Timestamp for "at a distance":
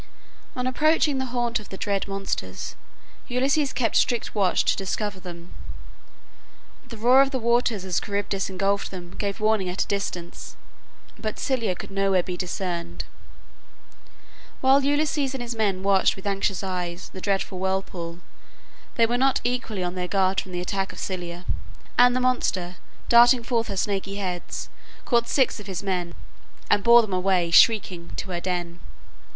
9.69-10.57